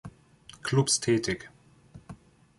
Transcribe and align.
Clubs 0.63 0.99
tätig. 0.99 1.49